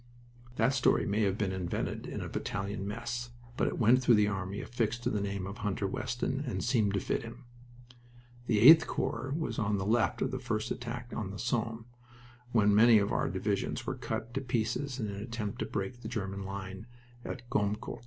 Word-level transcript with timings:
That 0.55 0.73
story 0.73 1.05
may 1.05 1.21
have 1.21 1.37
been 1.37 1.51
invented 1.51 2.07
in 2.07 2.21
a 2.21 2.27
battalion 2.27 2.87
mess, 2.87 3.29
but 3.55 3.67
it 3.67 3.77
went 3.77 4.01
through 4.01 4.15
the 4.15 4.27
army 4.27 4.59
affixed 4.59 5.03
to 5.03 5.11
the 5.11 5.21
name 5.21 5.45
of 5.45 5.59
Hunter 5.59 5.85
Weston, 5.85 6.43
and 6.47 6.63
seemed 6.63 6.95
to 6.95 6.99
fit 6.99 7.21
him. 7.21 7.45
The 8.47 8.67
8th 8.71 8.87
Corps 8.87 9.31
was 9.37 9.59
on 9.59 9.77
the 9.77 9.85
left 9.85 10.23
in 10.23 10.31
the 10.31 10.39
first 10.39 10.71
attack 10.71 11.13
on 11.15 11.29
the 11.29 11.37
Somme, 11.37 11.85
when 12.51 12.73
many 12.73 12.97
of 12.97 13.11
our 13.11 13.29
divisions 13.29 13.85
were 13.85 13.93
cut 13.93 14.33
to 14.33 14.41
pieces 14.41 14.99
in 14.99 15.05
the 15.05 15.21
attempt 15.21 15.59
to 15.59 15.65
break 15.67 16.01
the 16.01 16.07
German 16.07 16.45
line 16.45 16.87
at 17.23 17.47
Gommecourt. 17.51 17.99